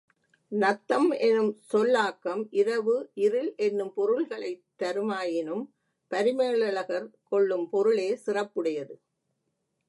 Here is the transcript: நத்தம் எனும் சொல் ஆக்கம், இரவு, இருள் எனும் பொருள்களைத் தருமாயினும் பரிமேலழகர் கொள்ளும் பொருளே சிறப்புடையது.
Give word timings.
நத்தம் 0.51 1.09
எனும் 1.11 1.59
சொல் 1.61 1.93
ஆக்கம், 1.93 2.47
இரவு, 2.51 3.09
இருள் 3.13 3.53
எனும் 3.55 3.93
பொருள்களைத் 3.93 4.63
தருமாயினும் 4.79 5.63
பரிமேலழகர் 6.07 7.09
கொள்ளும் 7.23 7.69
பொருளே 7.69 8.19
சிறப்புடையது. 8.25 8.95